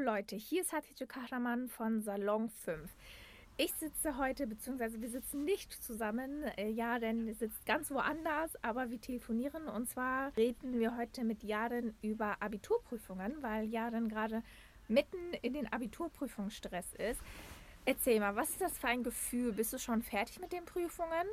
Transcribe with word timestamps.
Leute, 0.00 0.34
hier 0.34 0.62
ist 0.62 0.72
Hatice 0.72 1.06
Kahraman 1.06 1.68
von 1.68 2.00
Salon 2.00 2.48
5. 2.48 2.90
Ich 3.58 3.74
sitze 3.74 4.16
heute, 4.16 4.46
beziehungsweise 4.46 5.02
wir 5.02 5.10
sitzen 5.10 5.44
nicht 5.44 5.70
zusammen, 5.84 6.44
äh, 6.56 6.70
Jaren 6.70 7.34
sitzt 7.34 7.66
ganz 7.66 7.90
woanders, 7.90 8.52
aber 8.62 8.90
wir 8.90 8.98
telefonieren 8.98 9.68
und 9.68 9.90
zwar 9.90 10.34
reden 10.38 10.78
wir 10.78 10.96
heute 10.96 11.22
mit 11.22 11.42
Jaren 11.42 11.94
über 12.00 12.36
Abiturprüfungen, 12.40 13.42
weil 13.42 13.66
Jaren 13.66 14.08
gerade 14.08 14.42
mitten 14.88 15.18
in 15.42 15.52
den 15.52 15.70
Abiturprüfungsstress 15.70 16.94
ist. 16.94 17.20
Erzähl 17.84 18.20
mal, 18.20 18.34
was 18.34 18.50
ist 18.50 18.62
das 18.62 18.78
für 18.78 18.88
ein 18.88 19.02
Gefühl? 19.02 19.52
Bist 19.52 19.74
du 19.74 19.78
schon 19.78 20.02
fertig 20.02 20.40
mit 20.40 20.52
den 20.52 20.64
Prüfungen? 20.64 21.26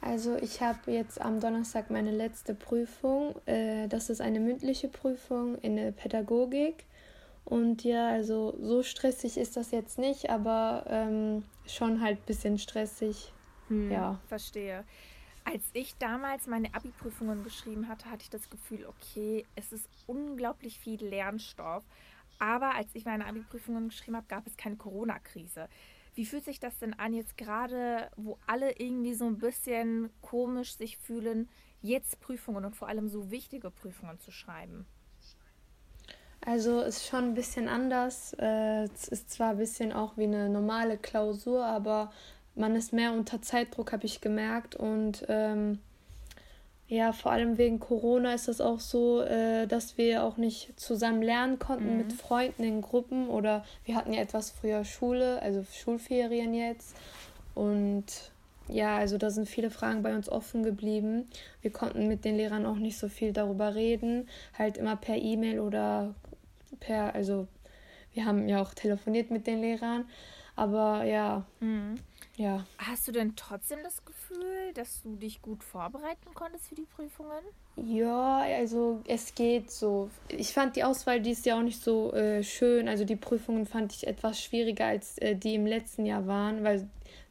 Also 0.00 0.36
ich 0.36 0.60
habe 0.60 0.90
jetzt 0.90 1.20
am 1.20 1.38
Donnerstag 1.38 1.88
meine 1.88 2.10
letzte 2.10 2.52
Prüfung. 2.52 3.36
Äh, 3.46 3.86
das 3.86 4.10
ist 4.10 4.20
eine 4.20 4.40
mündliche 4.40 4.88
Prüfung 4.88 5.56
in 5.58 5.76
der 5.76 5.92
Pädagogik. 5.92 6.84
Und 7.44 7.84
ja, 7.84 8.08
also 8.08 8.56
so 8.60 8.82
stressig 8.82 9.36
ist 9.36 9.56
das 9.56 9.70
jetzt 9.70 9.98
nicht, 9.98 10.30
aber 10.30 10.84
ähm, 10.88 11.44
schon 11.66 12.00
halt 12.00 12.18
ein 12.18 12.26
bisschen 12.26 12.58
stressig. 12.58 13.32
Hm, 13.68 13.90
ja. 13.90 14.18
Verstehe. 14.28 14.84
Als 15.44 15.62
ich 15.74 15.94
damals 15.98 16.46
meine 16.46 16.74
Abi-Prüfungen 16.74 17.44
geschrieben 17.44 17.86
hatte, 17.88 18.10
hatte 18.10 18.22
ich 18.22 18.30
das 18.30 18.48
Gefühl, 18.48 18.86
okay, 18.86 19.44
es 19.56 19.72
ist 19.72 19.88
unglaublich 20.06 20.78
viel 20.78 21.04
Lernstoff. 21.04 21.84
Aber 22.38 22.74
als 22.74 22.88
ich 22.94 23.04
meine 23.04 23.26
Abi-Prüfungen 23.26 23.88
geschrieben 23.88 24.16
habe, 24.16 24.26
gab 24.26 24.46
es 24.46 24.56
keine 24.56 24.76
Corona-Krise. 24.76 25.68
Wie 26.14 26.24
fühlt 26.24 26.44
sich 26.44 26.60
das 26.60 26.78
denn 26.78 26.94
an 26.94 27.12
jetzt 27.12 27.36
gerade, 27.36 28.10
wo 28.16 28.38
alle 28.46 28.72
irgendwie 28.78 29.14
so 29.14 29.26
ein 29.26 29.38
bisschen 29.38 30.10
komisch 30.22 30.76
sich 30.76 30.96
fühlen, 30.96 31.48
jetzt 31.82 32.20
Prüfungen 32.20 32.64
und 32.64 32.76
vor 32.76 32.88
allem 32.88 33.08
so 33.08 33.30
wichtige 33.30 33.70
Prüfungen 33.70 34.18
zu 34.18 34.30
schreiben? 34.30 34.86
Also 36.46 36.80
ist 36.80 37.06
schon 37.06 37.24
ein 37.24 37.34
bisschen 37.34 37.68
anders. 37.68 38.34
Äh, 38.38 38.84
es 38.84 39.08
ist 39.08 39.30
zwar 39.30 39.50
ein 39.50 39.58
bisschen 39.58 39.92
auch 39.92 40.16
wie 40.16 40.24
eine 40.24 40.48
normale 40.48 40.98
Klausur, 40.98 41.64
aber 41.64 42.12
man 42.54 42.76
ist 42.76 42.92
mehr 42.92 43.12
unter 43.12 43.40
Zeitdruck, 43.40 43.92
habe 43.92 44.04
ich 44.04 44.20
gemerkt. 44.20 44.76
Und 44.76 45.24
ähm, 45.28 45.78
ja, 46.86 47.12
vor 47.12 47.32
allem 47.32 47.56
wegen 47.56 47.80
Corona 47.80 48.34
ist 48.34 48.48
es 48.48 48.60
auch 48.60 48.78
so, 48.78 49.22
äh, 49.22 49.66
dass 49.66 49.96
wir 49.96 50.22
auch 50.22 50.36
nicht 50.36 50.78
zusammen 50.78 51.22
lernen 51.22 51.58
konnten 51.58 51.92
mhm. 51.92 51.96
mit 51.96 52.12
Freunden 52.12 52.62
in 52.62 52.82
Gruppen 52.82 53.28
oder 53.28 53.64
wir 53.86 53.96
hatten 53.96 54.12
ja 54.12 54.20
etwas 54.20 54.50
früher 54.50 54.84
Schule, 54.84 55.40
also 55.40 55.64
Schulferien 55.72 56.52
jetzt. 56.52 56.94
Und 57.54 58.04
ja, 58.68 58.96
also 58.96 59.16
da 59.16 59.30
sind 59.30 59.48
viele 59.48 59.70
Fragen 59.70 60.02
bei 60.02 60.14
uns 60.14 60.28
offen 60.28 60.62
geblieben. 60.62 61.26
Wir 61.62 61.70
konnten 61.70 62.06
mit 62.06 62.24
den 62.24 62.36
Lehrern 62.36 62.66
auch 62.66 62.76
nicht 62.76 62.98
so 62.98 63.08
viel 63.08 63.32
darüber 63.32 63.74
reden, 63.74 64.28
halt 64.58 64.76
immer 64.76 64.96
per 64.96 65.16
E-Mail 65.16 65.60
oder 65.60 66.14
per, 66.80 67.14
also 67.14 67.48
wir 68.12 68.24
haben 68.24 68.48
ja 68.48 68.62
auch 68.62 68.74
telefoniert 68.74 69.30
mit 69.30 69.46
den 69.46 69.60
Lehrern, 69.60 70.08
aber 70.56 71.04
ja. 71.04 71.44
Mhm. 71.60 71.96
Ja. 72.36 72.66
Hast 72.78 73.06
du 73.06 73.12
denn 73.12 73.36
trotzdem 73.36 73.78
das 73.84 74.04
Gefühl, 74.04 74.72
dass 74.74 75.02
du 75.02 75.14
dich 75.14 75.40
gut 75.40 75.62
vorbereiten 75.62 76.34
konntest 76.34 76.66
für 76.66 76.74
die 76.74 76.86
Prüfungen? 76.96 77.44
Ja, 77.76 78.38
also 78.40 79.02
es 79.06 79.34
geht 79.36 79.70
so. 79.70 80.10
Ich 80.28 80.52
fand 80.52 80.74
die 80.74 80.82
Auswahl 80.82 81.20
dies 81.20 81.44
Jahr 81.44 81.58
auch 81.58 81.62
nicht 81.62 81.80
so 81.80 82.12
äh, 82.12 82.42
schön. 82.42 82.88
Also 82.88 83.04
die 83.04 83.14
Prüfungen 83.14 83.66
fand 83.66 83.92
ich 83.92 84.06
etwas 84.08 84.42
schwieriger 84.42 84.86
als 84.86 85.18
äh, 85.18 85.36
die 85.36 85.54
im 85.54 85.66
letzten 85.66 86.06
Jahr 86.06 86.26
waren, 86.26 86.64
weil 86.64 86.88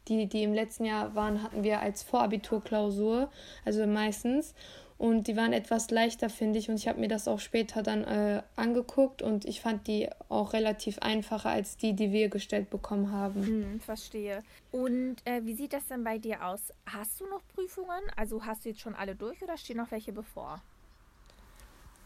die, 0.08 0.28
die 0.28 0.44
im 0.44 0.54
letzten 0.54 0.86
Jahr 0.86 1.16
waren, 1.16 1.44
hatten 1.44 1.64
wir 1.64 1.80
als 1.80 2.04
Vorabiturklausur, 2.04 3.30
also 3.66 3.88
meistens. 3.88 4.54
Und 4.98 5.28
die 5.28 5.36
waren 5.36 5.54
etwas 5.54 5.90
leichter, 5.92 6.30
finde 6.30 6.60
ich. 6.60 6.70
Und 6.70 6.76
ich 6.76 6.88
habe 6.88 7.00
mir 7.00 7.08
das 7.08 7.28
auch 7.28 7.40
später 7.40 7.84
dann 7.84 8.04
äh, 8.04 8.42
angeguckt 8.56 9.22
und 9.22 9.46
ich 9.46 9.60
fand 9.62 9.88
die 9.88 10.10
auch 10.30 10.54
relativ 10.54 11.00
einfacher 11.00 11.50
als 11.50 11.78
die, 11.78 11.94
die 11.94 12.12
wir 12.12 12.30
gestellt 12.30 12.70
bekommen 12.70 13.12
haben. 13.12 13.46
Hm, 13.46 13.80
verstehe. 13.80 14.44
Und 14.72 15.18
äh, 15.26 15.42
wie 15.44 15.54
sieht 15.56 15.74
das 15.74 15.88
denn 15.88 16.04
bei 16.04 16.18
dir 16.18 16.46
aus? 16.46 16.72
Hast 16.86 17.20
du 17.20 17.26
noch 17.26 17.42
Prüfungen? 17.54 18.02
Also 18.16 18.46
hast 18.46 18.66
du 18.66 18.70
jetzt 18.70 18.82
schon 18.82 18.96
alle 18.96 19.16
durch 19.16 19.42
oder 19.42 19.58
stehen 19.58 19.78
noch 19.78 19.92
welche 19.92 20.14
bevor? 20.14 20.62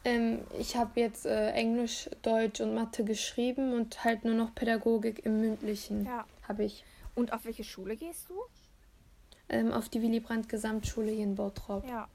Ähm, 0.08 0.40
ich 0.58 0.78
habe 0.78 1.00
jetzt 1.00 1.26
äh, 1.26 1.52
Englisch, 1.52 2.10
Deutsch 2.22 2.62
und 2.62 2.74
Mathe 2.74 3.04
geschrieben 3.04 3.74
und 3.74 4.04
halt 4.06 4.24
nur 4.24 4.36
noch 4.36 4.56
Pädagogik 4.56 5.26
im 5.26 5.42
mündlichen 5.42 6.06
ja. 6.06 6.26
habe 6.48 6.64
ich. 6.64 6.86
Und 7.14 7.34
auf 7.34 7.46
welche 7.46 7.64
Schule 7.64 7.98
gehst 7.98 8.30
du? 8.30 8.36
Ähm, 9.50 9.74
auf 9.74 9.90
die 9.90 10.02
Willy 10.02 10.20
Brandt 10.20 10.50
Gesamtschule 10.50 11.12
hier 11.12 11.24
in 11.24 11.36
Bottrop. 11.36 11.86
Ja. 11.88 12.08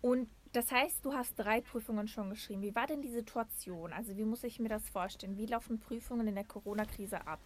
Und 0.00 0.28
das 0.52 0.70
heißt, 0.70 1.04
du 1.04 1.12
hast 1.12 1.34
drei 1.36 1.60
Prüfungen 1.60 2.08
schon 2.08 2.30
geschrieben. 2.30 2.62
Wie 2.62 2.74
war 2.74 2.86
denn 2.86 3.02
die 3.02 3.10
Situation? 3.10 3.92
Also 3.92 4.16
wie 4.16 4.24
muss 4.24 4.44
ich 4.44 4.58
mir 4.58 4.68
das 4.68 4.88
vorstellen? 4.88 5.36
Wie 5.36 5.46
laufen 5.46 5.78
Prüfungen 5.78 6.26
in 6.26 6.34
der 6.34 6.44
Corona-Krise 6.44 7.26
ab? 7.26 7.40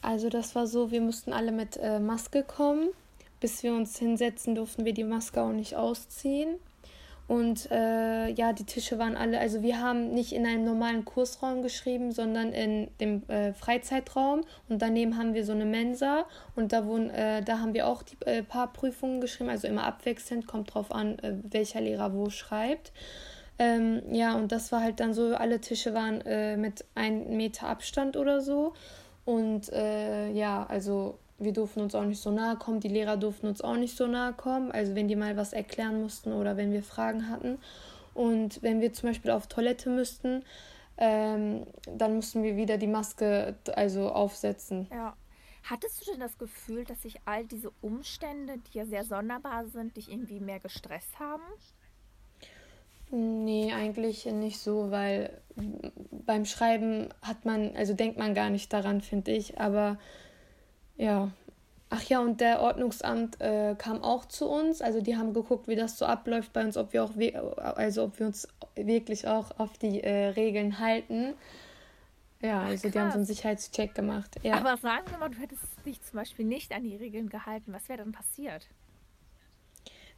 Also 0.00 0.28
das 0.28 0.54
war 0.54 0.66
so, 0.66 0.90
wir 0.90 1.00
mussten 1.00 1.32
alle 1.32 1.52
mit 1.52 1.76
äh, 1.76 1.98
Maske 1.98 2.44
kommen. 2.44 2.90
Bis 3.40 3.62
wir 3.62 3.72
uns 3.72 3.98
hinsetzen, 3.98 4.54
durften 4.54 4.84
wir 4.84 4.92
die 4.92 5.04
Maske 5.04 5.42
auch 5.42 5.52
nicht 5.52 5.76
ausziehen. 5.76 6.56
Und 7.28 7.70
äh, 7.70 8.30
ja, 8.30 8.54
die 8.54 8.64
Tische 8.64 8.98
waren 8.98 9.14
alle, 9.14 9.38
also 9.38 9.60
wir 9.60 9.82
haben 9.82 10.14
nicht 10.14 10.32
in 10.32 10.46
einem 10.46 10.64
normalen 10.64 11.04
Kursraum 11.04 11.60
geschrieben, 11.62 12.10
sondern 12.10 12.54
in 12.54 12.88
dem 13.00 13.22
äh, 13.28 13.52
Freizeitraum. 13.52 14.44
Und 14.70 14.80
daneben 14.80 15.18
haben 15.18 15.34
wir 15.34 15.44
so 15.44 15.52
eine 15.52 15.66
Mensa 15.66 16.24
und 16.56 16.72
da, 16.72 16.86
wurden, 16.86 17.10
äh, 17.10 17.42
da 17.42 17.58
haben 17.58 17.74
wir 17.74 17.86
auch 17.86 18.02
die 18.02 18.16
äh, 18.24 18.42
paar 18.42 18.72
Prüfungen 18.72 19.20
geschrieben, 19.20 19.50
also 19.50 19.68
immer 19.68 19.84
abwechselnd, 19.84 20.46
kommt 20.46 20.72
drauf 20.72 20.90
an, 20.90 21.18
äh, 21.18 21.34
welcher 21.42 21.82
Lehrer 21.82 22.14
wo 22.14 22.30
schreibt. 22.30 22.92
Ähm, 23.58 24.02
ja, 24.10 24.34
und 24.34 24.50
das 24.50 24.72
war 24.72 24.80
halt 24.80 24.98
dann 24.98 25.12
so, 25.12 25.34
alle 25.34 25.60
Tische 25.60 25.92
waren 25.92 26.22
äh, 26.22 26.56
mit 26.56 26.86
einem 26.94 27.36
Meter 27.36 27.66
Abstand 27.68 28.16
oder 28.16 28.40
so. 28.40 28.72
Und 29.26 29.70
ja, 29.70 30.64
also 30.66 31.18
wir 31.38 31.52
durften 31.52 31.80
uns 31.80 31.94
auch 31.94 32.04
nicht 32.04 32.20
so 32.20 32.30
nahe 32.30 32.56
kommen, 32.56 32.80
die 32.80 32.88
Lehrer 32.88 33.16
durften 33.16 33.46
uns 33.46 33.60
auch 33.60 33.76
nicht 33.76 33.96
so 33.96 34.06
nahe 34.06 34.32
kommen, 34.32 34.72
also 34.72 34.94
wenn 34.94 35.08
die 35.08 35.16
mal 35.16 35.36
was 35.36 35.52
erklären 35.52 36.02
mussten 36.02 36.32
oder 36.32 36.56
wenn 36.56 36.72
wir 36.72 36.82
Fragen 36.82 37.28
hatten. 37.28 37.58
Und 38.14 38.62
wenn 38.62 38.80
wir 38.80 38.92
zum 38.92 39.10
Beispiel 39.10 39.30
auf 39.30 39.46
Toilette 39.46 39.90
müssten, 39.90 40.44
ähm, 40.96 41.64
dann 41.86 42.16
mussten 42.16 42.42
wir 42.42 42.56
wieder 42.56 42.76
die 42.76 42.88
Maske 42.88 43.54
also 43.74 44.10
aufsetzen. 44.10 44.88
Ja. 44.90 45.16
Hattest 45.62 46.00
du 46.00 46.10
denn 46.10 46.20
das 46.20 46.38
Gefühl, 46.38 46.84
dass 46.84 47.02
sich 47.02 47.16
all 47.26 47.44
diese 47.44 47.70
Umstände, 47.82 48.54
die 48.58 48.78
ja 48.78 48.86
sehr 48.86 49.04
sonderbar 49.04 49.66
sind, 49.66 49.96
dich 49.96 50.10
irgendwie 50.10 50.40
mehr 50.40 50.60
gestresst 50.60 51.18
haben? 51.18 51.42
Nee, 53.10 53.72
eigentlich 53.72 54.24
nicht 54.26 54.58
so, 54.58 54.90
weil 54.90 55.40
beim 56.10 56.44
Schreiben 56.44 57.08
hat 57.22 57.44
man, 57.44 57.76
also 57.76 57.94
denkt 57.94 58.18
man 58.18 58.34
gar 58.34 58.50
nicht 58.50 58.72
daran, 58.72 59.00
finde 59.00 59.32
ich, 59.32 59.60
aber 59.60 59.98
ja. 60.98 61.30
Ach 61.90 62.02
ja, 62.02 62.20
und 62.20 62.42
der 62.42 62.60
Ordnungsamt 62.60 63.40
äh, 63.40 63.74
kam 63.78 64.02
auch 64.02 64.26
zu 64.26 64.46
uns. 64.46 64.82
Also 64.82 65.00
die 65.00 65.16
haben 65.16 65.32
geguckt, 65.32 65.68
wie 65.68 65.76
das 65.76 65.96
so 65.96 66.04
abläuft 66.04 66.52
bei 66.52 66.62
uns, 66.62 66.76
ob 66.76 66.92
wir 66.92 67.02
auch 67.02 67.16
also 67.76 68.04
ob 68.04 68.18
wir 68.18 68.26
uns 68.26 68.46
wirklich 68.74 69.26
auch 69.26 69.58
auf 69.58 69.78
die 69.78 70.02
äh, 70.02 70.26
Regeln 70.26 70.80
halten. 70.80 71.34
Ja, 72.42 72.60
also 72.60 72.82
krass. 72.82 72.92
die 72.92 72.98
haben 73.00 73.10
so 73.10 73.16
einen 73.16 73.26
Sicherheitscheck 73.26 73.94
gemacht. 73.94 74.36
Ja. 74.42 74.54
Aber 74.58 74.76
sagen 74.76 75.10
wir 75.10 75.18
mal, 75.18 75.30
du 75.30 75.38
hättest 75.38 75.62
dich 75.86 76.02
zum 76.02 76.18
Beispiel 76.18 76.44
nicht 76.44 76.72
an 76.72 76.84
die 76.84 76.94
Regeln 76.94 77.30
gehalten. 77.30 77.72
Was 77.72 77.88
wäre 77.88 77.98
dann 77.98 78.12
passiert? 78.12 78.68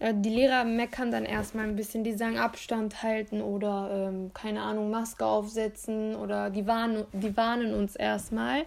Äh, 0.01 0.15
die 0.17 0.31
Lehrer 0.31 0.65
meckern 0.65 1.13
dann 1.13 1.25
erstmal 1.25 1.67
ein 1.67 1.77
bisschen, 1.77 2.03
die 2.03 2.15
sagen 2.15 2.39
Abstand 2.39 3.03
halten 3.03 3.41
oder 3.41 4.09
ähm, 4.09 4.33
keine 4.35 4.63
Ahnung, 4.63 4.91
Maske 4.91 5.25
aufsetzen 5.25 6.17
oder 6.17 6.51
die 6.51 6.67
warnen, 6.67 7.05
die 7.13 7.37
warnen 7.37 7.75
uns 7.75 7.95
erstmal. 7.95 8.65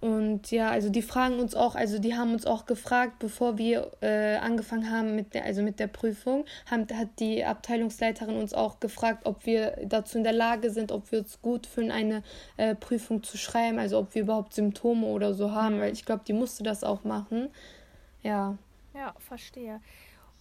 Und 0.00 0.50
ja, 0.50 0.70
also 0.70 0.90
die 0.90 1.02
fragen 1.02 1.40
uns 1.40 1.54
auch, 1.54 1.74
also 1.74 1.98
die 1.98 2.14
haben 2.14 2.32
uns 2.32 2.46
auch 2.46 2.66
gefragt, 2.66 3.18
bevor 3.18 3.58
wir 3.58 3.90
äh, 4.00 4.36
angefangen 4.36 4.90
haben 4.90 5.16
mit 5.16 5.34
der, 5.34 5.44
also 5.44 5.62
mit 5.62 5.80
der 5.80 5.88
Prüfung, 5.88 6.44
haben, 6.70 6.86
hat 6.96 7.08
die 7.18 7.44
Abteilungsleiterin 7.44 8.36
uns 8.36 8.54
auch 8.54 8.78
gefragt, 8.80 9.26
ob 9.26 9.44
wir 9.44 9.76
dazu 9.84 10.18
in 10.18 10.24
der 10.24 10.32
Lage 10.32 10.70
sind, 10.70 10.92
ob 10.92 11.10
wir 11.10 11.20
uns 11.20 11.42
gut 11.42 11.66
fühlen, 11.66 11.90
eine 11.90 12.22
äh, 12.56 12.74
Prüfung 12.74 13.22
zu 13.22 13.36
schreiben, 13.36 13.78
also 13.78 13.98
ob 13.98 14.14
wir 14.14 14.22
überhaupt 14.22 14.54
Symptome 14.54 15.06
oder 15.06 15.34
so 15.34 15.52
haben, 15.52 15.76
mhm. 15.76 15.80
weil 15.80 15.92
ich 15.92 16.04
glaube, 16.04 16.22
die 16.26 16.32
musste 16.32 16.62
das 16.62 16.84
auch 16.84 17.04
machen. 17.04 17.48
Ja. 18.22 18.56
Ja, 18.94 19.14
verstehe. 19.18 19.80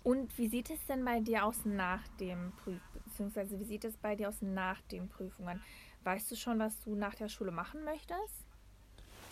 Und 0.03 0.37
wie 0.37 0.47
sieht 0.47 0.69
es 0.69 0.85
denn 0.85 1.03
bei 1.03 1.19
dir 1.19 1.45
aus 1.45 1.65
nach 1.65 2.07
dem 2.19 2.53
Prüf 2.63 2.81
beziehungsweise 3.17 3.59
wie 3.59 3.63
sieht 3.63 3.83
es 3.83 3.97
bei 3.97 4.15
dir 4.15 4.29
aus 4.29 4.41
nach 4.41 4.81
den 4.81 5.09
Prüfungen? 5.09 5.61
Weißt 6.03 6.29
du 6.31 6.35
schon, 6.35 6.59
was 6.59 6.79
du 6.81 6.95
nach 6.95 7.15
der 7.15 7.29
Schule 7.29 7.51
machen 7.51 7.83
möchtest? 7.83 8.46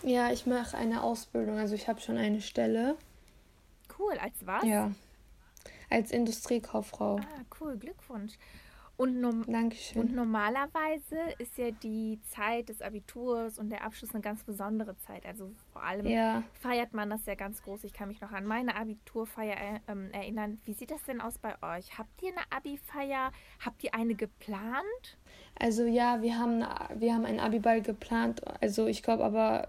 Ja, 0.02 0.30
ich 0.30 0.46
mache 0.46 0.76
eine 0.76 1.02
Ausbildung, 1.02 1.58
also 1.58 1.74
ich 1.74 1.88
habe 1.88 2.00
schon 2.00 2.16
eine 2.16 2.40
Stelle. 2.40 2.96
Cool, 3.98 4.14
als 4.18 4.34
was? 4.46 4.64
Ja, 4.64 4.92
als 5.90 6.10
Industriekauffrau. 6.10 7.16
Ah, 7.16 7.44
cool, 7.60 7.76
Glückwunsch. 7.76 8.34
Und, 8.98 9.20
nom 9.20 9.44
Dankeschön. 9.44 10.00
und 10.00 10.14
normalerweise 10.14 11.18
ist 11.36 11.58
ja 11.58 11.70
die 11.70 12.18
Zeit 12.30 12.70
des 12.70 12.80
Abiturs 12.80 13.58
und 13.58 13.68
der 13.68 13.84
Abschluss 13.84 14.14
eine 14.14 14.22
ganz 14.22 14.42
besondere 14.42 14.96
Zeit. 15.00 15.26
Also 15.26 15.50
vor 15.70 15.82
allem 15.82 16.06
ja. 16.06 16.42
feiert 16.54 16.94
man 16.94 17.10
das 17.10 17.26
ja 17.26 17.34
ganz 17.34 17.62
groß. 17.62 17.84
Ich 17.84 17.92
kann 17.92 18.08
mich 18.08 18.22
noch 18.22 18.32
an 18.32 18.46
meine 18.46 18.74
Abiturfeier 18.74 19.54
äh, 19.86 20.16
erinnern. 20.16 20.58
Wie 20.64 20.72
sieht 20.72 20.90
das 20.90 21.04
denn 21.04 21.20
aus 21.20 21.36
bei 21.36 21.56
euch? 21.76 21.98
Habt 21.98 22.22
ihr 22.22 22.30
eine 22.30 22.40
Abi-Feier? 22.48 23.32
Habt 23.62 23.84
ihr 23.84 23.94
eine 23.94 24.14
geplant? 24.14 25.18
Also 25.58 25.84
ja, 25.84 26.22
wir 26.22 26.38
haben, 26.38 26.64
wir 26.98 27.14
haben 27.14 27.26
einen 27.26 27.40
Abiball 27.40 27.82
geplant. 27.82 28.40
Also 28.62 28.86
ich 28.86 29.02
glaube 29.02 29.26
aber, 29.26 29.68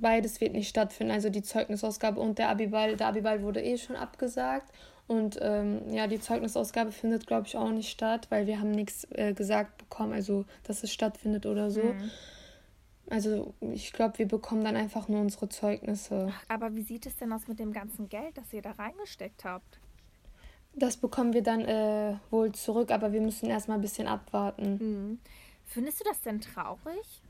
beides 0.00 0.40
wird 0.40 0.52
nicht 0.52 0.68
stattfinden. 0.68 1.12
Also 1.12 1.30
die 1.30 1.42
Zeugnisausgabe 1.42 2.20
und 2.20 2.38
der 2.38 2.48
Abiball. 2.48 2.96
Der 2.96 3.08
Abiball 3.08 3.42
wurde 3.42 3.62
eh 3.62 3.78
schon 3.78 3.96
abgesagt. 3.96 4.72
Und 5.06 5.38
ähm, 5.40 5.92
ja, 5.92 6.06
die 6.06 6.20
Zeugnisausgabe 6.20 6.92
findet, 6.92 7.26
glaube 7.26 7.46
ich, 7.46 7.56
auch 7.56 7.70
nicht 7.70 7.90
statt, 7.90 8.28
weil 8.30 8.46
wir 8.46 8.60
haben 8.60 8.70
nichts 8.70 9.08
äh, 9.10 9.32
gesagt 9.32 9.78
bekommen, 9.78 10.12
also 10.12 10.44
dass 10.62 10.84
es 10.84 10.92
stattfindet 10.92 11.46
oder 11.46 11.70
so. 11.70 11.82
Mhm. 11.82 12.10
Also 13.10 13.54
ich 13.60 13.92
glaube, 13.92 14.18
wir 14.18 14.28
bekommen 14.28 14.62
dann 14.62 14.76
einfach 14.76 15.08
nur 15.08 15.20
unsere 15.20 15.48
Zeugnisse. 15.48 16.32
Aber 16.48 16.76
wie 16.76 16.82
sieht 16.82 17.06
es 17.06 17.16
denn 17.16 17.32
aus 17.32 17.48
mit 17.48 17.58
dem 17.58 17.72
ganzen 17.72 18.08
Geld, 18.08 18.38
das 18.38 18.52
ihr 18.52 18.62
da 18.62 18.70
reingesteckt 18.70 19.44
habt? 19.44 19.80
Das 20.74 20.96
bekommen 20.96 21.32
wir 21.32 21.42
dann 21.42 21.62
äh, 21.62 22.14
wohl 22.30 22.52
zurück, 22.52 22.92
aber 22.92 23.12
wir 23.12 23.20
müssen 23.20 23.50
erstmal 23.50 23.78
ein 23.78 23.82
bisschen 23.82 24.06
abwarten. 24.06 24.78
Mhm. 24.78 25.18
Findest 25.66 25.98
du 26.00 26.04
das 26.04 26.20
denn 26.20 26.40
traurig? 26.40 27.22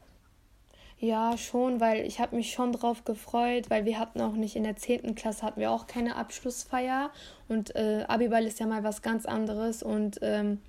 Ja, 1.02 1.38
schon, 1.38 1.81
weil 1.81 2.06
ich 2.06 2.20
habe 2.20 2.37
mich 2.37 2.52
schon 2.52 2.73
drauf 2.73 3.05
gefreut, 3.06 3.70
weil 3.70 3.87
wir 3.87 3.99
hatten 3.99 4.20
auch 4.20 4.35
nicht 4.35 4.55
in 4.55 4.64
der 4.64 4.76
10. 4.76 5.14
Klasse 5.14 5.43
hatten 5.43 5.58
wir 5.58 5.70
auch 5.70 5.87
keine 5.87 6.14
Abschlussfeier 6.17 7.11
und 7.49 7.75
äh, 7.75 8.05
Abiball 8.06 8.44
ist 8.44 8.61
ja 8.61 8.67
mal 8.67 8.85
was 8.85 9.00
ganz 9.00 9.25
anderes 9.25 9.82
und 9.82 10.19
ähm, 10.20 10.61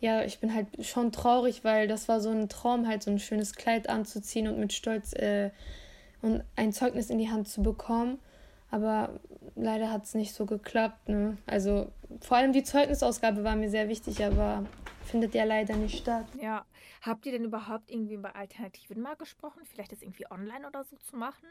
ja, 0.00 0.22
ich 0.22 0.38
bin 0.38 0.54
halt 0.54 0.66
schon 0.84 1.12
traurig, 1.12 1.64
weil 1.64 1.88
das 1.88 2.08
war 2.08 2.20
so 2.20 2.28
ein 2.28 2.50
Traum, 2.50 2.86
halt 2.86 3.02
so 3.02 3.10
ein 3.10 3.18
schönes 3.18 3.54
Kleid 3.54 3.88
anzuziehen 3.88 4.48
und 4.48 4.58
mit 4.58 4.74
Stolz 4.74 5.14
äh, 5.14 5.50
und 6.20 6.42
ein 6.56 6.74
Zeugnis 6.74 7.08
in 7.08 7.18
die 7.18 7.30
Hand 7.30 7.48
zu 7.48 7.62
bekommen. 7.62 8.18
Aber 8.70 9.18
leider 9.56 9.90
hat 9.90 10.04
es 10.04 10.14
nicht 10.14 10.34
so 10.34 10.46
geklappt. 10.46 11.08
Ne? 11.08 11.38
Also 11.46 11.88
vor 12.20 12.36
allem 12.36 12.52
die 12.52 12.62
Zeugnisausgabe 12.62 13.44
war 13.44 13.56
mir 13.56 13.70
sehr 13.70 13.88
wichtig, 13.88 14.24
aber 14.24 14.64
findet 15.10 15.34
ja 15.34 15.44
leider 15.44 15.76
nicht 15.76 15.98
statt. 15.98 16.26
Ja. 16.40 16.64
Habt 17.02 17.24
ihr 17.24 17.32
denn 17.32 17.44
überhaupt 17.44 17.90
irgendwie 17.90 18.14
über 18.14 18.36
Alternativen 18.36 19.00
mal 19.00 19.16
gesprochen? 19.16 19.60
Vielleicht 19.64 19.92
das 19.92 20.02
irgendwie 20.02 20.30
online 20.30 20.66
oder 20.66 20.84
so 20.84 20.96
zu 20.96 21.16
machen? 21.16 21.46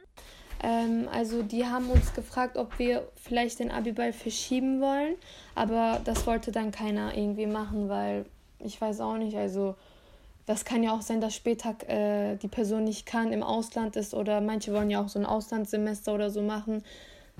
Ähm, 0.61 1.07
also 1.11 1.41
die 1.41 1.65
haben 1.65 1.89
uns 1.89 2.13
gefragt, 2.13 2.57
ob 2.57 2.77
wir 2.77 3.09
vielleicht 3.15 3.59
den 3.59 3.71
Abiball 3.71 4.13
verschieben 4.13 4.79
wollen, 4.79 5.15
aber 5.55 6.01
das 6.03 6.27
wollte 6.27 6.51
dann 6.51 6.71
keiner 6.71 7.17
irgendwie 7.17 7.47
machen, 7.47 7.89
weil 7.89 8.25
ich 8.59 8.79
weiß 8.79 9.01
auch 9.01 9.17
nicht, 9.17 9.35
also 9.35 9.75
das 10.45 10.65
kann 10.65 10.83
ja 10.83 10.93
auch 10.93 11.01
sein, 11.01 11.21
dass 11.21 11.35
später 11.35 11.75
äh, 11.87 12.35
die 12.37 12.47
Person 12.47 12.83
nicht 12.83 13.05
kann, 13.05 13.31
im 13.31 13.43
Ausland 13.43 13.95
ist 13.95 14.13
oder 14.13 14.41
manche 14.41 14.73
wollen 14.73 14.89
ja 14.89 15.01
auch 15.01 15.09
so 15.09 15.19
ein 15.19 15.25
Auslandssemester 15.25 16.13
oder 16.13 16.29
so 16.29 16.41
machen. 16.41 16.83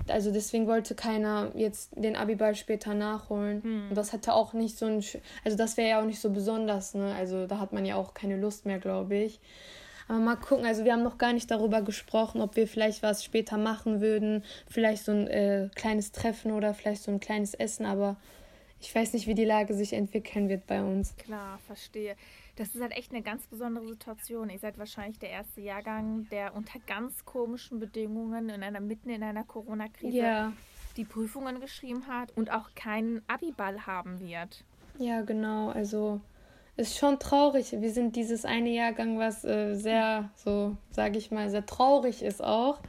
Also 0.08 0.32
deswegen 0.32 0.66
wollte 0.66 0.94
keiner 0.94 1.52
jetzt 1.54 1.90
den 1.94 2.16
Abiball 2.16 2.54
später 2.54 2.94
nachholen. 2.94 3.62
Hm. 3.62 3.88
Und 3.90 3.94
das 3.94 4.12
hätte 4.12 4.34
auch 4.34 4.52
nicht 4.52 4.78
so 4.78 4.86
ein, 4.86 5.04
also 5.44 5.56
das 5.56 5.76
wäre 5.76 5.88
ja 5.88 6.00
auch 6.00 6.06
nicht 6.06 6.20
so 6.20 6.30
besonders, 6.30 6.94
ne? 6.94 7.14
Also 7.14 7.46
da 7.46 7.58
hat 7.58 7.72
man 7.72 7.84
ja 7.84 7.96
auch 7.96 8.14
keine 8.14 8.36
Lust 8.36 8.66
mehr, 8.66 8.78
glaube 8.78 9.16
ich. 9.16 9.40
Aber 10.08 10.18
mal 10.18 10.36
gucken, 10.36 10.66
also 10.66 10.84
wir 10.84 10.92
haben 10.92 11.04
noch 11.04 11.18
gar 11.18 11.32
nicht 11.32 11.50
darüber 11.52 11.82
gesprochen, 11.82 12.40
ob 12.40 12.56
wir 12.56 12.66
vielleicht 12.66 13.02
was 13.04 13.22
später 13.22 13.58
machen 13.58 14.00
würden. 14.00 14.44
Vielleicht 14.68 15.04
so 15.04 15.12
ein 15.12 15.28
äh, 15.28 15.68
kleines 15.76 16.10
Treffen 16.10 16.50
oder 16.50 16.74
vielleicht 16.74 17.04
so 17.04 17.12
ein 17.12 17.20
kleines 17.20 17.54
Essen, 17.54 17.86
aber 17.86 18.16
ich 18.80 18.94
weiß 18.94 19.12
nicht, 19.12 19.26
wie 19.26 19.34
die 19.34 19.44
Lage 19.44 19.74
sich 19.74 19.92
entwickeln 19.92 20.48
wird 20.48 20.66
bei 20.66 20.82
uns. 20.82 21.14
Klar, 21.16 21.58
verstehe 21.66 22.16
das 22.60 22.74
ist 22.74 22.82
halt 22.82 22.92
echt 22.92 23.10
eine 23.10 23.22
ganz 23.22 23.46
besondere 23.46 23.86
Situation. 23.86 24.50
Ihr 24.50 24.58
seid 24.58 24.78
wahrscheinlich 24.78 25.18
der 25.18 25.30
erste 25.30 25.62
Jahrgang, 25.62 26.26
der 26.30 26.54
unter 26.54 26.78
ganz 26.86 27.24
komischen 27.24 27.80
Bedingungen 27.80 28.50
in 28.50 28.62
einer 28.62 28.80
mitten 28.80 29.08
in 29.08 29.22
einer 29.22 29.44
Corona-Krise 29.44 30.18
yeah. 30.18 30.52
die 30.98 31.04
Prüfungen 31.04 31.58
geschrieben 31.60 32.06
hat 32.06 32.36
und 32.36 32.52
auch 32.52 32.74
keinen 32.74 33.22
Abiball 33.28 33.86
haben 33.86 34.20
wird. 34.20 34.62
Ja, 34.98 35.22
genau. 35.22 35.70
Also 35.70 36.20
ist 36.76 36.98
schon 36.98 37.18
traurig. 37.18 37.72
Wir 37.72 37.92
sind 37.92 38.14
dieses 38.14 38.44
eine 38.44 38.68
Jahrgang, 38.68 39.18
was 39.18 39.42
äh, 39.42 39.74
sehr, 39.74 40.28
so 40.36 40.76
sage 40.90 41.16
ich 41.16 41.30
mal, 41.30 41.48
sehr 41.48 41.64
traurig 41.64 42.22
ist 42.22 42.44
auch 42.44 42.80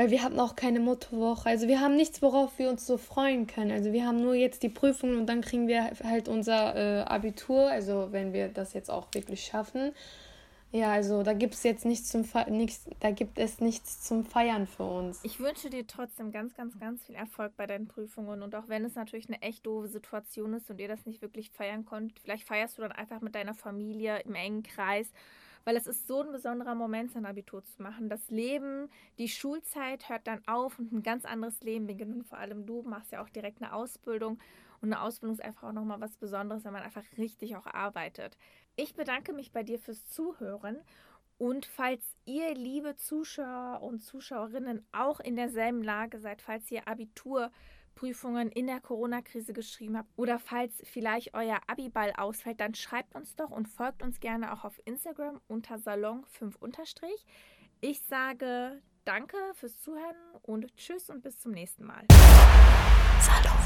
weil 0.00 0.10
wir 0.10 0.22
hatten 0.22 0.40
auch 0.40 0.56
keine 0.56 0.80
Mottowoche. 0.80 1.46
Also 1.46 1.68
wir 1.68 1.78
haben 1.78 1.94
nichts, 1.94 2.22
worauf 2.22 2.58
wir 2.58 2.70
uns 2.70 2.86
so 2.86 2.96
freuen 2.96 3.46
können. 3.46 3.70
Also 3.70 3.92
wir 3.92 4.06
haben 4.06 4.22
nur 4.22 4.34
jetzt 4.34 4.62
die 4.62 4.70
Prüfungen 4.70 5.18
und 5.18 5.26
dann 5.26 5.42
kriegen 5.42 5.68
wir 5.68 5.90
halt 6.02 6.26
unser 6.26 6.74
äh, 6.74 7.02
Abitur, 7.02 7.68
also 7.68 8.08
wenn 8.10 8.32
wir 8.32 8.48
das 8.48 8.72
jetzt 8.72 8.90
auch 8.90 9.08
wirklich 9.12 9.44
schaffen. 9.44 9.92
Ja, 10.72 10.90
also 10.90 11.22
da 11.22 11.34
gibt 11.34 11.52
es 11.52 11.64
jetzt 11.64 11.84
nichts 11.84 12.08
zum 12.08 12.24
Fe 12.24 12.46
nichts, 12.48 12.88
da 13.00 13.10
gibt 13.10 13.38
es 13.38 13.60
nichts 13.60 14.02
zum 14.02 14.24
Feiern 14.24 14.66
für 14.66 14.84
uns. 14.84 15.20
Ich 15.22 15.38
wünsche 15.38 15.68
dir 15.68 15.86
trotzdem 15.86 16.32
ganz, 16.32 16.54
ganz, 16.54 16.80
ganz 16.80 17.04
viel 17.04 17.16
Erfolg 17.16 17.54
bei 17.58 17.66
deinen 17.66 17.86
Prüfungen 17.86 18.42
und 18.42 18.54
auch 18.54 18.68
wenn 18.68 18.86
es 18.86 18.94
natürlich 18.94 19.28
eine 19.28 19.42
echt 19.42 19.66
doofe 19.66 19.88
Situation 19.88 20.54
ist 20.54 20.70
und 20.70 20.80
ihr 20.80 20.88
das 20.88 21.04
nicht 21.04 21.20
wirklich 21.20 21.50
feiern 21.50 21.84
konntet, 21.84 22.20
vielleicht 22.20 22.48
feierst 22.48 22.78
du 22.78 22.82
dann 22.82 22.92
einfach 22.92 23.20
mit 23.20 23.34
deiner 23.34 23.52
Familie 23.52 24.20
im 24.20 24.34
engen 24.34 24.62
Kreis 24.62 25.12
weil 25.64 25.76
es 25.76 25.86
ist 25.86 26.06
so 26.06 26.22
ein 26.22 26.32
besonderer 26.32 26.74
Moment, 26.74 27.12
sein 27.12 27.26
Abitur 27.26 27.62
zu 27.64 27.82
machen. 27.82 28.08
Das 28.08 28.30
Leben, 28.30 28.88
die 29.18 29.28
Schulzeit 29.28 30.08
hört 30.08 30.26
dann 30.26 30.46
auf 30.46 30.78
und 30.78 30.92
ein 30.92 31.02
ganz 31.02 31.24
anderes 31.24 31.60
Leben 31.60 31.86
beginnt. 31.86 32.14
Und 32.14 32.26
vor 32.26 32.38
allem 32.38 32.66
du 32.66 32.82
machst 32.82 33.12
ja 33.12 33.22
auch 33.22 33.28
direkt 33.28 33.62
eine 33.62 33.72
Ausbildung. 33.72 34.38
Und 34.80 34.92
eine 34.92 35.02
Ausbildung 35.02 35.36
ist 35.36 35.44
einfach 35.44 35.68
auch 35.68 35.72
nochmal 35.72 36.00
was 36.00 36.16
Besonderes, 36.16 36.64
wenn 36.64 36.72
man 36.72 36.82
einfach 36.82 37.04
richtig 37.18 37.56
auch 37.56 37.66
arbeitet. 37.66 38.36
Ich 38.76 38.94
bedanke 38.94 39.32
mich 39.32 39.52
bei 39.52 39.62
dir 39.62 39.78
fürs 39.78 40.06
Zuhören. 40.06 40.78
Und 41.36 41.64
falls 41.66 42.02
ihr, 42.26 42.54
liebe 42.54 42.96
Zuschauer 42.96 43.82
und 43.82 44.00
Zuschauerinnen, 44.00 44.86
auch 44.92 45.20
in 45.20 45.36
derselben 45.36 45.82
Lage 45.82 46.18
seid, 46.18 46.42
falls 46.42 46.70
ihr 46.70 46.86
Abitur 46.86 47.50
Prüfungen 48.00 48.50
in 48.50 48.66
der 48.66 48.80
Corona-Krise 48.80 49.52
geschrieben 49.52 49.98
habt 49.98 50.08
oder 50.16 50.38
falls 50.38 50.72
vielleicht 50.84 51.34
euer 51.34 51.60
Abiball 51.66 52.14
ausfällt, 52.16 52.58
dann 52.58 52.74
schreibt 52.74 53.14
uns 53.14 53.36
doch 53.36 53.50
und 53.50 53.68
folgt 53.68 54.02
uns 54.02 54.20
gerne 54.20 54.54
auch 54.54 54.64
auf 54.64 54.80
Instagram 54.86 55.38
unter 55.48 55.74
Salon5 55.74 56.54
Ich 57.82 58.00
sage 58.00 58.80
danke 59.04 59.36
fürs 59.52 59.78
Zuhören 59.80 60.16
und 60.40 60.74
tschüss 60.76 61.10
und 61.10 61.22
bis 61.22 61.40
zum 61.40 61.52
nächsten 61.52 61.84
Mal. 61.84 62.06
Salon 63.20 63.59